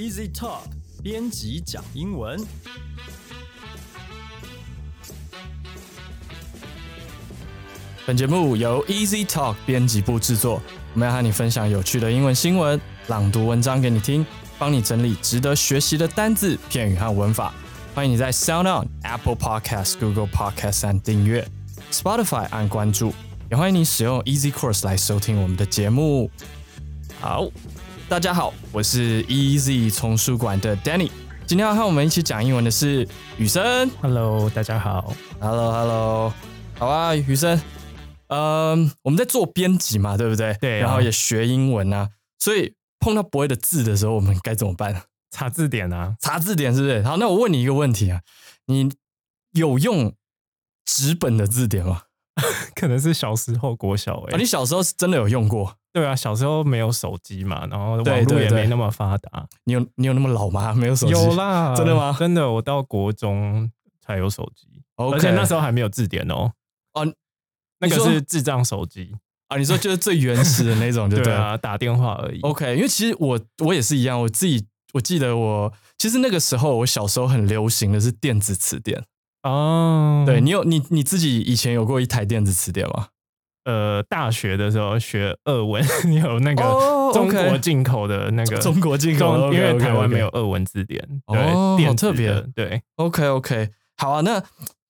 [0.00, 0.62] Easy Talk
[1.02, 2.42] 编辑讲英文。
[8.06, 10.62] 本节目由 Easy Talk 编辑部制作，
[10.94, 14.24] 我们要和你分享有趣的英文新闻，朗读文章给你听，
[14.58, 17.52] 帮你整理值得学习的单字、片语和文法。
[17.94, 21.46] 欢迎你在 Sound On、Apple Podcast、Google Podcast 按订阅
[21.92, 23.12] ，Spotify 按关注，
[23.50, 26.30] 也欢迎你使用 Easy Course 来收听我们的节目。
[27.20, 27.46] 好，
[28.10, 31.08] 大家好，我是 Easy 丛书馆的 Danny。
[31.46, 33.06] 今天要和我们一起讲英文的是
[33.38, 33.88] 雨生。
[34.02, 35.14] Hello，大家好。
[35.38, 36.34] Hello，Hello，
[36.76, 37.62] 好啊，雨生。
[38.26, 40.52] 嗯，我们在做编辑嘛，对不对？
[40.54, 42.10] 对啊然后也学英文啊，
[42.40, 45.04] 所以碰到不会的字的时候，我们该怎么办？
[45.30, 47.04] 查字典啊，查字典是不是？
[47.04, 48.22] 好，那我问你一个问题啊，
[48.66, 48.90] 你
[49.52, 50.12] 有用
[50.84, 52.02] 纸本的字典吗？
[52.74, 55.76] 可能是小时候国小哎、啊，你小时候是真的有用过？
[55.92, 59.46] 对啊，小时候没有手机嘛，然后对网络也没那么发达。
[59.64, 60.72] 你有你有那么老吗？
[60.74, 61.12] 没有手机？
[61.12, 66.52] 有啦， 真的吗真的，我到国中才有手机 OK 而且那时候还没有字典哦。
[66.94, 67.06] 哦
[67.80, 69.14] 那个是智障手机，
[69.48, 71.16] 啊，你说就是最原始的那种，就。
[71.24, 72.40] 对啊，打电话而已。
[72.42, 79.02] OK，因为其实我我也是一样，我自己我记得我其实那个时候我小时候很流行的是电子词典。
[79.42, 83.08] 哦，对你有你你自己以前有过一台电子词典吗？
[83.64, 85.84] 呃，大学的时候学俄文，
[86.22, 92.28] 有那个哦中国进口的那个中国进口因为台湾没有俄文字典，哦对，好特别。
[92.28, 92.82] 的对。
[92.96, 94.42] OK OK，好啊，那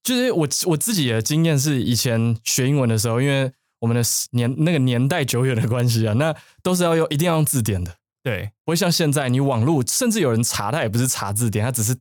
[0.03, 8.51] 就是我我自己的经验是，以前学英文的时候，因为我们的年那个年代久远的关系啊，那都是要用一定要用字典的，对。
[8.65, 11.97] 不会像现在你网络，甚至有人查他也不是查字典，他只是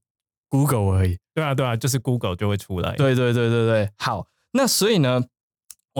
[0.49, 1.17] Google 而已。
[1.33, 2.95] 对啊，对啊，就是 Google 就会出来。
[2.95, 5.23] 对对对对对，好，那所以呢，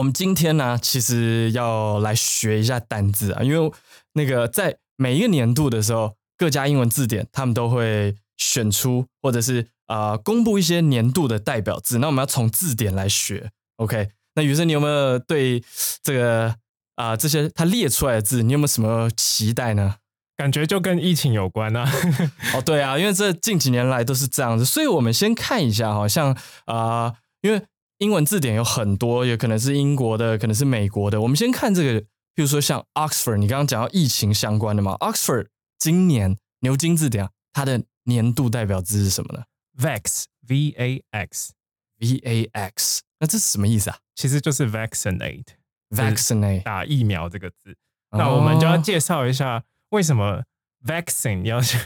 [0.00, 3.70] 我们今天呢，其实要来学一下单字啊，因为
[4.14, 13.50] 那个在每一个年度的时候，各家英文字典他们都会选出或者是啊、呃公布一些年度的代表字，那我们要从字典来学。
[13.76, 15.62] OK，那雨生，你有没有对
[16.02, 16.54] 这个
[16.96, 19.96] 啊、这些他列出来的字，你有没有什么期待呢？
[20.34, 21.86] 感觉就跟疫情有关啊。
[22.56, 26.34] 哦，对啊，因为这近几年来都是这样子，所以我们先看一下，好像
[26.64, 27.12] 啊、
[27.42, 27.62] 因为
[28.00, 31.20] 英文字典有很多，有可能是英国的，可能是美国的。
[31.20, 32.00] 我们先看这个，
[32.34, 39.44] 比如说像 Oxford，你刚刚讲到疫情相关的嘛，Oxford 今年牛津字典啊它的年度代表字是什么呢
[39.78, 47.76] Vax V A X？V A X，那这是什么意思啊其实就是 vaccinate？Vaccinate，打疫苗这个字。
[48.12, 50.44] 那我们就要介绍一下为什么
[50.86, 51.76] vaccine 要是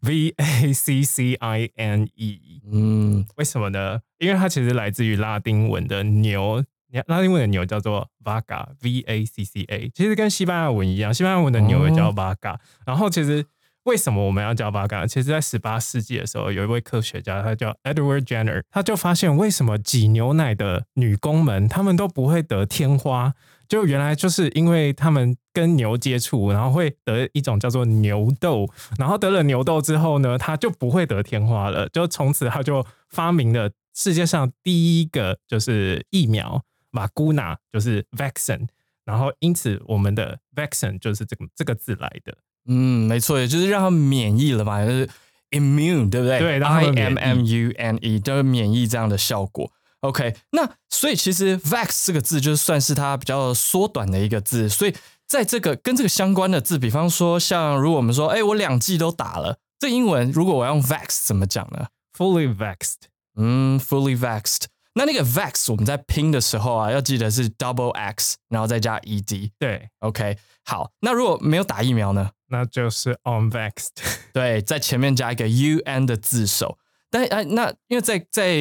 [0.00, 4.00] V A C C I N E，嗯为什么呢？
[4.18, 6.64] 因为它其实来自于拉丁文的牛，
[7.06, 12.56] 拉丁文的牛叫做 vaca，V A C C A，其实跟西班牙文一样，西班牙文的牛也叫 vaca。
[12.86, 13.46] 然后其实
[13.84, 15.06] 为什么我们要叫 vaca？
[15.06, 23.34] 其实，在十八世纪的时候，有一位科学家，他叫 Edward Jenner，他就发现为什么挤牛奶的女工们，她们都不会得天花。
[23.68, 31.88] 就原来就是因为他们跟牛接触，然后会得一种叫做牛痘，然后得了牛痘之后呢，他就不会得天花了。
[31.88, 38.66] 就从此他就发明了世界上第一个就是疫苗马姑娜，就是 vaccine。
[39.04, 42.34] 然后因此我们的 vaccine 就是这个这个字来的。
[42.66, 45.08] 嗯，没错，也就是让他们免疫了嘛，就是
[45.50, 46.38] immune，对不对？
[46.38, 49.70] 对，I M 疫 M U N E，就是免疫这样的效果。
[50.04, 54.94] OK，那所以其实 vax 这个字就算是它比较缩短的一个字，所以
[55.26, 64.64] 在这个跟这个相关的字，比方说像如果我们说，哎，我两剂都打了，这英文如果我要用 vax 怎么讲呢？fully vaxed，嗯，fully vaxed。
[64.92, 69.50] 那那个 vax 我们在拼的时候啊，要记得是 double x，然后再加 ed。
[69.58, 70.36] 对，OK，
[70.66, 72.30] 好，那如果没有打疫苗呢？
[72.48, 73.88] 那就是 unvaxed。
[74.34, 76.76] 对，在前面加一个 un 的字首。
[77.10, 78.54] 但哎，那因为在在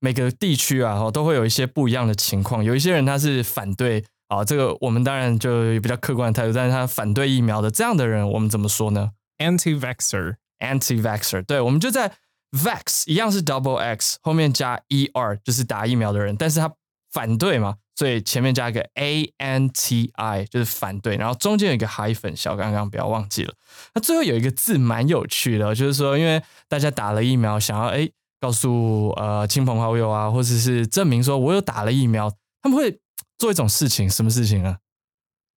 [0.00, 2.64] 每个地区啊，哦，都会有一些不一样的情况。
[2.64, 11.44] 有一些人他是反对啊，这个我们当然就有比较客观的态度，但是他反对疫苗的这样的人，我们怎么说呢 anti-vaxxer，？anti-vaxxer。
[11.44, 12.12] 对，我们就在
[12.52, 16.72] vax 一样是 double x 后面加 er，就是打疫苗的人，但是他
[17.12, 20.10] 反对嘛，所以前面加一个 anti，
[20.48, 23.52] 就是反对，然后中间有一个 hyphen 小刚刚不要忘记了。
[23.94, 28.08] 那最后有一个字蛮有趣的，就是说，因为大家打了疫苗，想要哎
[28.40, 32.32] 告诉呃亲朋好友啊，或者是证明说我有打了疫苗，
[32.62, 32.98] 他们会
[33.38, 34.78] 做一种事情，什么事情呢？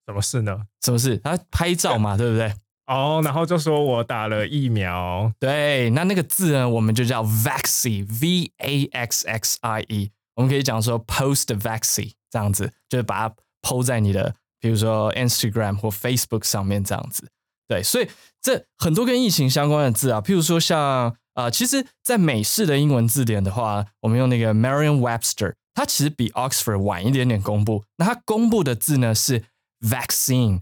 [0.05, 0.67] 什么事呢？
[0.81, 1.17] 什么事？
[1.19, 2.53] 他拍照嘛， 对不对？
[2.87, 10.11] 哦，然后就说我打了疫苗，对，那那个字呢，我们就叫 vaxi，v a x x i e。
[10.35, 17.29] 我们可以讲说 post vaxi 这样子，就是把它 PO 在你的，比如说 Instagram 或 Facebook 上面这样子。
[17.67, 18.09] 对，所以
[18.41, 27.83] 这很多跟疫情相关的字啊，譬如说像啊，其实，在美式的英文字典的话，我们用那个 Merriam-Webster，它其实比 Oxford 晚一点点公布。
[27.97, 29.43] 那它公布的字呢是
[29.81, 30.61] vaccine，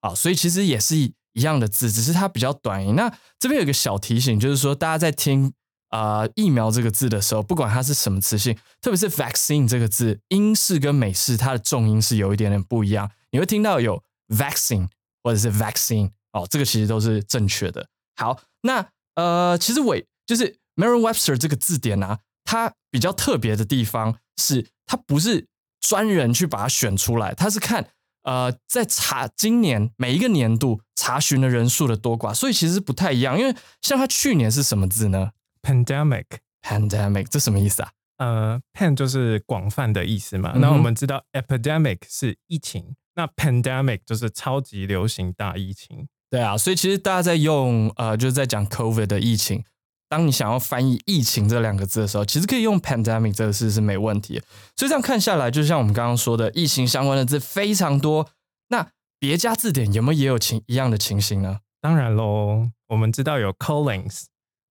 [0.00, 2.94] 啊，所以其实也是一样的字，只是它比较短音。
[2.94, 5.52] 那这边有个小提醒，就是说大家在听
[5.88, 13.10] 啊疫苗这个字的时候，不管它是什么词性，特别是 vaccine 这个字，英式跟美式它的重音是有一点点不一样。
[13.32, 14.88] 你会听到有 vaccine
[15.24, 17.88] 或者是 vaccine，哦，这个其实都是正确的。
[18.14, 25.46] 好，那呃，其实尾就是 Merriam-Webster 这个字典啊，它比较特别的地方是，它不是
[25.80, 27.88] 专人去把它选出来，它是看
[28.22, 33.38] 呃，在查今年每一个年度查询的人数的多寡，所以其实不太一样。
[33.38, 35.32] 因为像它去年是什么字呢
[35.62, 37.90] ？Pandemic，Pandemic，这什么意思啊？
[38.18, 40.52] 呃，pan 就是广泛的意思嘛。
[40.56, 46.06] 那我们知道 epidemic 是疫情，那 pandemic 就是超级流行大疫情。
[46.30, 49.64] 对啊，所以其实大家在用呃，就是在讲 COVID 的疫情。
[50.12, 54.38] 当你想要翻译“疫情”这两个字的时候，其实可以用 “pandemic” 这个字是没问题。
[54.76, 58.28] 所以这样看下来，就像我们刚刚说的，疫情相关的字非常多。
[58.68, 58.86] 那
[59.18, 61.60] 别家字典有没有也有情一样的情形呢？
[61.80, 64.24] 当然喽，我们知道有 Collins，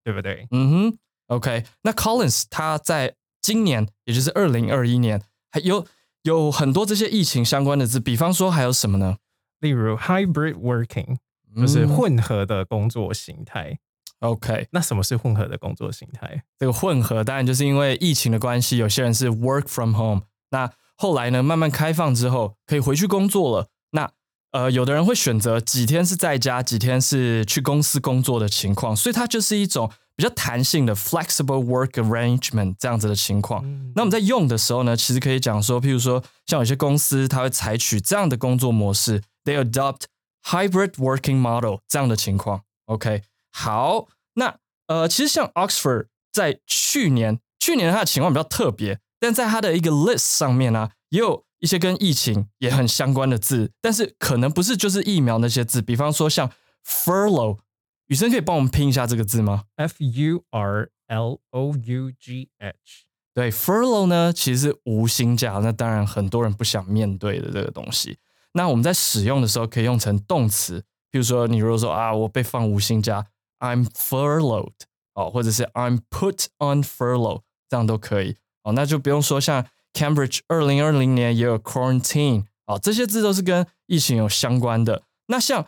[0.03, 0.47] 对不对？
[0.51, 1.63] 嗯哼，OK。
[1.81, 5.88] 那 Collins 它在今年，也就是二零二一年，还有
[6.21, 9.17] 有很多这些疫情相关的字，比方说还有什么呢？
[9.59, 11.17] 例如 hybrid working，
[11.55, 13.79] 就是混合的工作形态。
[14.21, 16.44] OK，那什么是混合的工作形态？
[16.57, 20.21] 这个混合当然就是因为疫情的关系，有些人是 work from home。
[20.51, 23.68] 那后来呢，慢慢开放之后，可以回去工作了。
[23.91, 24.12] 那
[24.51, 33.63] 呃，有的人会选择几天是在家，几天是去公司工作的情况，所以它就是一种比较弹性的 flexible work arrangement 这样子的情况。
[33.95, 40.01] 那我们在用的时候呢，其实可以讲说，譬如说，像有些公司它会采取这样的工作模式，they adopt
[40.44, 42.62] hybrid working model 这样的情况。
[42.85, 43.24] OK。
[43.51, 44.57] 好，那
[44.88, 56.50] 呃，其实像 Oxford 在去年，去年它的情况比较特别，但在它的一个 list 上面呢，也有一些跟疫情也很相关的字，但是可能不是就是疫苗那些字，比方说像
[56.86, 57.59] furlough，
[58.07, 63.06] 雨生可以帮我们拼一下这个字吗？F U R L O U G H。
[63.33, 68.18] 对，furlough 呢其实是无薪假，那当然很多人不想面对的这个东西。
[68.53, 73.25] 那我们在使用的时候可以用成动词，比如说你如果说啊，我被放无薪假。
[73.61, 74.73] I'm furloughed
[75.13, 78.73] 哦，或者是 I'm put on furlough，这样都可以哦。
[78.73, 85.03] 那就不用说像 Cambridge 二零二零年也有 quarantine 哦，这些字都是跟疫情有相关的。
[85.27, 85.67] 那像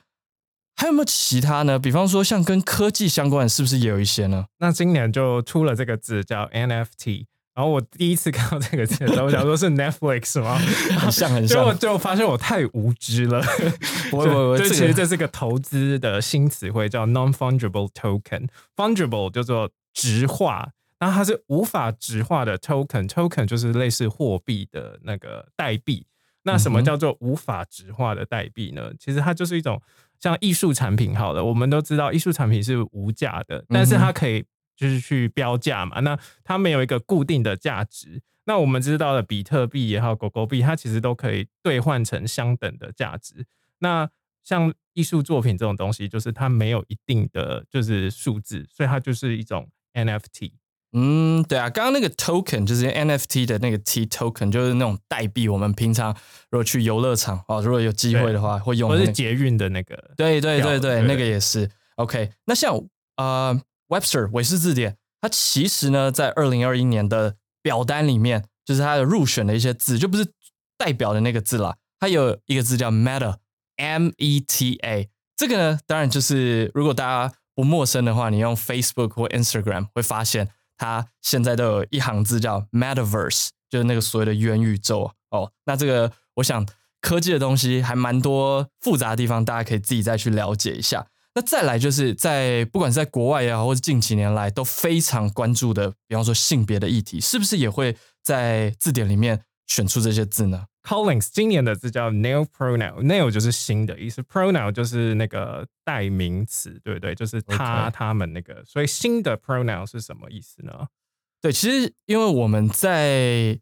[0.75, 1.77] 还有没有其他呢？
[1.77, 4.47] 比方说像跟科技相关的，是不是也有一些呢？
[4.57, 7.25] 那今年就出了这个字叫 NFT。
[7.55, 10.57] 然后我第一次看到这个字的时候，我想说是 Netflix 吗？
[10.97, 13.39] 很像很像，结果就发现我太无知了。
[14.09, 18.47] 不会不会，这其实这是个投资的新词汇，叫 non-fungible token。
[18.75, 26.07] fungible 叫做直化，然后它是无法直化的 token，token 就是类似货币的那个代币。
[26.45, 28.91] 那什么叫做无法直化的代币呢？
[28.99, 29.79] 其实它就是一种
[30.19, 31.15] 像艺术产品。
[31.15, 34.43] 好了，我们都知道艺术产品是无价的，但是它可以。
[34.75, 38.21] 就是去标价嘛，那它没有一个固定的价值。
[38.45, 43.45] 那我们知道的比特币也好，狗狗币，它其实都可以兑换成相等的价值。
[43.79, 44.09] 那
[44.43, 50.51] 像艺术作品这种东西，就是它没有一定的就是数字，所以它就是一种 NFT。
[50.91, 55.47] 嗯，对啊，刚刚那个 token 就是 NFT 的那个 T token，就是那种代币。
[55.47, 56.13] 我们平常
[56.49, 58.89] 如果去游乐场哦，如果有机会的话会用。
[58.89, 59.95] 或是捷运的那个。
[60.17, 62.31] 对对对对，那个也是 OK。
[62.45, 62.77] 那像
[63.15, 63.61] 呃。
[63.99, 70.25] Webster 韦氏字典，它其实呢，在二零二一年的表单里面，就是它的入选的一些字，就不是
[70.77, 71.75] 代表的那个字啦。
[71.99, 75.09] 它有一个字叫 Meta，M E T A。
[75.35, 85.51] 这个呢，当然就是如果大家不陌生的话，你用 Facebook 或 Instagram 会发现，它现在都有一行字叫 Metaverse，就是那个所谓的元宇宙哦。
[85.65, 86.67] 那这个，我想
[86.99, 91.07] 科技的东西还蛮多复杂的地方，大家可以自己再去了解一下。
[91.35, 107.15] 那再来就是在不管是在国外也好，或者近几年来都非常关注的，比方说性别的议题，是不是也会在字典里面选出这些字呢？Collins 今年的字叫 Nail Pronoun，Nail 就是新的意思，Pronoun 就是那个代名词，对不对？
[107.15, 110.87] 就是他、他们那个，所以新的 Pronoun 是什么意思呢？
[111.41, 113.59] 对，其实因为我们在。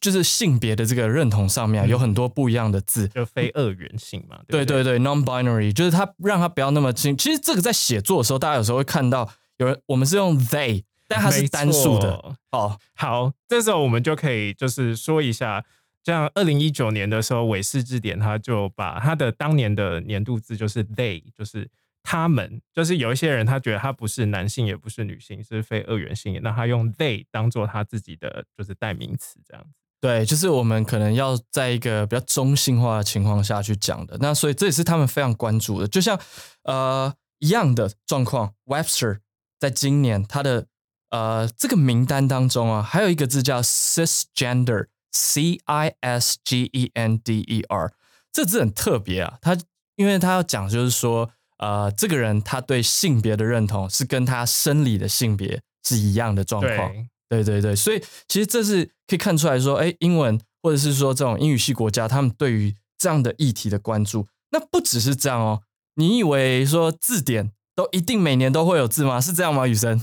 [0.00, 4.38] 就是性别的这个认同上面有很多不一样的字，就非二元性嘛。
[4.46, 7.16] 对对对，non-binary，就是它让它不要那么清。
[7.16, 12.36] 其实这个在写作的时候，大家有时候会看到有人，我们是用 they，但它是单数的。
[12.52, 15.64] 哦，好，这时候我们就可以就是说一下，
[16.04, 21.68] 像二零一九年的时候，韦氏字典它就把它的当年的年度字就是 they，就是
[22.06, 29.70] 他们，就是有一些人他觉得他不是男性也不是女性，是非二元性，那他用 they 当做他自己的就是代名词这样子。
[30.00, 34.16] 对，就是我们可能要在一个比较中性化的情况下去讲的。
[34.20, 35.88] 那所以这也是他们非常关注的。
[35.88, 36.18] 就像
[36.62, 39.18] 呃一样的状况，Webster
[39.58, 40.66] 在今年他的
[41.10, 44.86] 呃这个名单当中啊，还有一个字叫 cisgender。
[45.12, 47.94] C I S G E N D E R，
[48.30, 49.38] 这字很特别啊。
[49.40, 49.56] 他
[49.94, 56.92] 因为他要讲，就是说，呃，这个人他对性别的认同是跟他生理的性别是一样的状况。
[57.28, 65.62] 对对对，所以其实这是可以看出来说，哎，英文或者是说这种英语系国家，他们对于这样的议题的关注，那不只是这样哦。
[65.94, 69.20] 你以为说字典都一定每年都会有字吗？
[69.20, 69.66] 是这样吗？
[69.66, 70.00] 雨生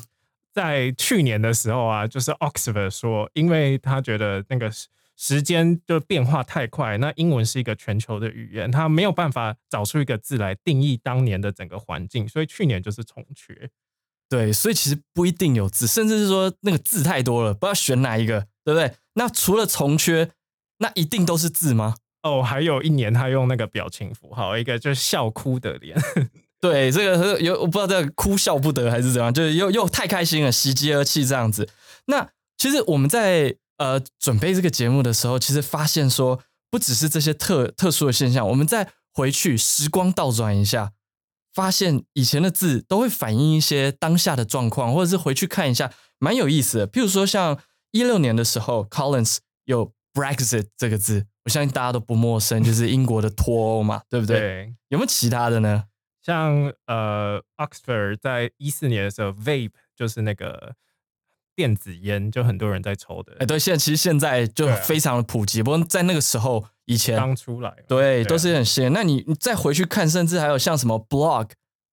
[0.54, 4.72] 在去年的时候啊，就是 Oxford 说，因为他觉得那个。
[5.26, 13.70] 时间就变化太快，那英文是一个全球的语言，它没有办法找出一个字来定义当年的整个环境，所以去年就是重缺。
[14.30, 18.96] 对，所以其实不一定有字，甚至是说那个字太多了，不知道选哪一个，对不对？
[19.14, 20.30] 那除了重缺，
[20.80, 21.96] 那一定都是字吗？
[22.24, 25.98] 哦，还有一年他用那个表情符号，一个就是笑哭的脸。
[26.60, 31.70] 对，这个有我不知道这个哭笑不得还是怎样，就是又又太开心了，喜极而泣这样子。
[32.08, 33.56] 那其实我们在。
[33.84, 36.40] 呃，准备这个节目的时候，其实发现说，
[36.72, 40.94] 不只是这些特特殊的现象，我们再回去时光倒转一下，
[41.54, 46.88] 发现以前的字都会反映一些当下的状况，或者是回去看一下，蛮有意思的。
[46.88, 47.60] 譬如说，像
[47.92, 54.74] 一六年的时候，Collins 有 Brexit 这个字，我相信大家都不陌生，就是英国的脱欧嘛，对不对？
[54.88, 55.84] 有没有其他的呢？
[56.22, 60.74] 像呃，Oxford 在一四年的时候，Vape 就是那个。
[61.56, 68.92] 电子烟就很多人在抽的，哎，对，现在其实现在就非常的普及，不过在那个时候以前刚出来，对，都是很新。
[68.92, 71.50] 那你你再回去看，甚至还有像什么 blog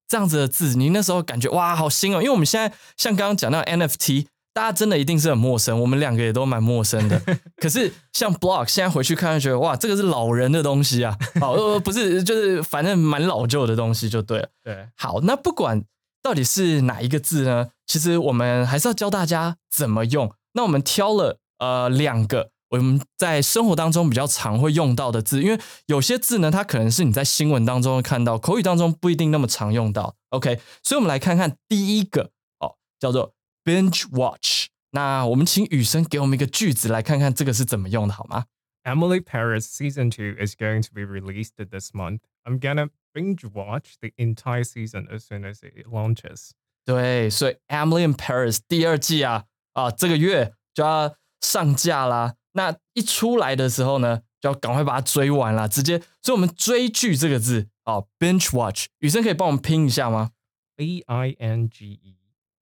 [0.08, 2.18] 这样子的字，你那时候感觉哇，好新哦！
[2.18, 7.20] 因为我们现在像刚刚讲到 NFT，大家真的一定是很陌生，我们两个也都蛮陌生的。
[7.60, 14.48] 可是像 blog，现在回去看，就觉得哇，这个是老人的东西啊，哦，不是，就是反正蛮老旧的东西就对了。
[14.64, 15.84] 对，好，那不管。
[16.22, 17.70] 到底是哪一个字呢？
[17.86, 20.32] 其实我们还是要教大家怎么用。
[20.52, 30.14] 那我们挑了呃两个我们在生活当中比较常会用到的字，因为有些字呢，它可能是你在新闻当中会看到，口语当中不一定那么常用到。
[30.30, 33.34] OK，所以我们来看看第一个哦，叫做
[33.64, 34.68] binge watch。
[34.92, 38.44] 那我们请雨生给我们一个句子来看看这个是怎么用的，好吗
[38.84, 42.20] ？Emily Paris season two is going to be released this month.
[42.44, 46.50] I'm gonna binge watch the entire season as soon as it launches。
[46.84, 52.34] 对，所以《Emily in Paris》第二季啊啊，这个月就要上架啦。
[52.52, 55.98] 那一出来的时候呢，就要赶快把它追完了，直接。
[56.22, 60.32] 所以我们追剧这个字啊，binge watch，雨生可以帮我们拼一下吗
[60.74, 62.16] ？B I N G E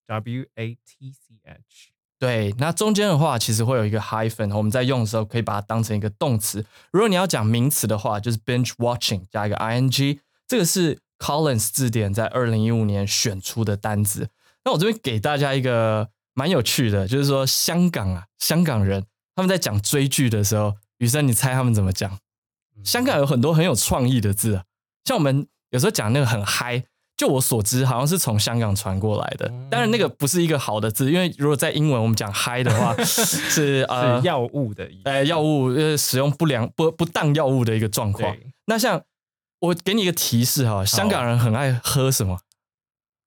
[0.06, 1.92] W A T C H。
[2.18, 6.66] 对，那中间的话其实会有一个 hyphen，我们在用的时候可以把它当成一个动词。
[6.90, 10.18] 如果你要讲名词的话，就是 binge watching 加一个 ing。
[10.48, 14.28] 这个是 Collins 字典在二零一五年选出的单字。
[14.64, 19.04] 那我这边给大家一个蛮有趣的，就是说香港啊，香港人
[19.36, 22.18] 他们在讲追剧的时候，雨生你猜他们怎么讲？
[22.82, 24.64] 香港有很多很有创意的字啊，
[25.04, 26.84] 像我们有时候讲那个很嗨。
[27.18, 29.52] 就我所知，好像是从香港传过来的。
[29.68, 38.36] 当然，那个不是一个好的字，因为如果在英文我们讲嗨的话， 是呃药物的，呃药物呃使用不良不不当药物的一个状况。
[38.66, 39.02] 那像
[39.60, 42.38] 我给你一个提示哈，香港人很爱喝什么？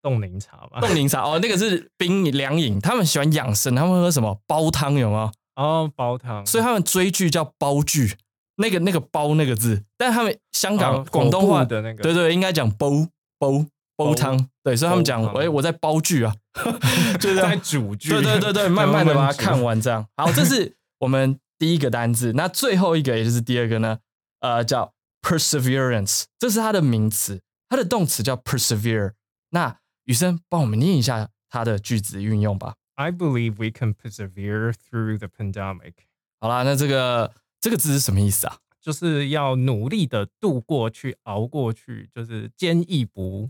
[0.01, 0.79] 冻柠茶吧？
[0.79, 4.39] 冻柠茶 哦，那个是冰凉饮，他们喜欢养生，他们喝什么？
[4.47, 5.31] 煲汤有吗？
[5.55, 6.45] 哦，煲汤。
[6.45, 8.15] 所以他们追剧叫煲剧，
[8.55, 12.89] 那个那个煲那个字，但他们香港广东话的那个，对对，应该讲煲
[13.37, 13.65] 煲。
[13.97, 16.33] 煲汤，对，所以他们讲，哎，我在煲剧啊，
[17.21, 20.03] 就是在煮剧，对对对对， 慢慢的把它看完，这样。
[20.17, 23.99] 好，这是我们第一个单字，那最后一个也就是第二个呢，
[24.39, 24.91] 呃，叫
[25.21, 29.13] perseverance，这是它的名词，它的动词叫 persevere。
[29.49, 32.75] 那雨生帮我们念一下它的句子运用吧。
[32.95, 35.93] I believe we can persevere through the pandemic。
[36.39, 38.57] 好啦，那这个这个字是什么意思啊？
[38.81, 43.49] 就是要努力的度过去，熬过去，就是坚毅不。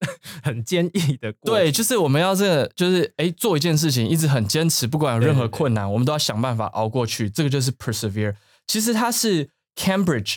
[0.42, 7.30] 很坚毅的，对，就是我们要这个，就是哎，做一件事情一直很坚持，不管有任何困难，我们都要想办法熬过去。
[7.30, 8.34] 这个就是 persevere。
[8.66, 10.36] 其实它是 Cambridge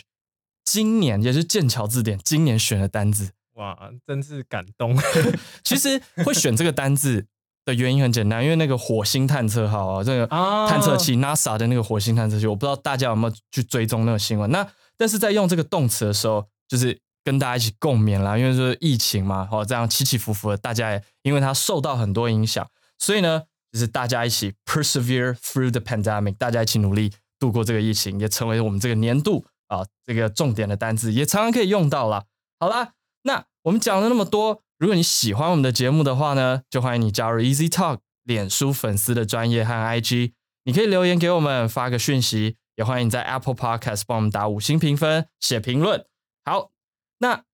[0.70, 3.30] 今年，也是剑桥字典今年选的单字。
[3.54, 4.94] 哇，真是感动。
[5.64, 7.26] 其实会选这个单字
[7.64, 14.50] 的原因很简单，因为那个火星探测号啊，这个啊探测器 NASA 的那个火星探测器，我不知道大家有没有去追踪那个新闻。
[14.50, 32.24] 那但是在用这个动词的时候，就是跟大家一起共勉啦，因为就是疫情嘛，哦，这样起起伏伏的，大家也因为它受到很多影响，所以呢，就是大家一起 persevere through the pandemic，大家一起努力度过这个疫情，也成为我们这个年度啊这个重点的单字，也常常可以用到啦。
[32.58, 40.32] 好啦，那我们讲了那么多，如果你喜欢我们的节目的话呢，就欢迎你加入 Easy Talk 脸书粉丝的专业和 IG，
[40.64, 46.04] 你可以留言给我们，发个讯息，也欢迎你在 Apple Podcast 帮我们打五星评分、写评论。
[46.44, 46.70] 好，
[47.18, 47.44] 那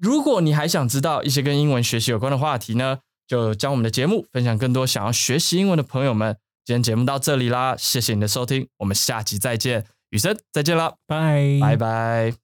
[0.00, 6.36] 如果你还想知道一些跟英文学习有关的话题呢，就将我们的节目分享更多想要学习英文的朋友们。
[6.64, 12.43] 今天节目到这里啦，谢谢你的收听，我们下集再见，雨生再见了，拜拜拜。